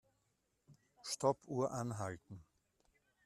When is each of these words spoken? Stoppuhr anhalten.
Stoppuhr 1.03 1.69
anhalten. 1.69 2.43